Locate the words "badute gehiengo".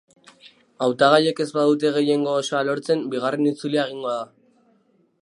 1.59-2.35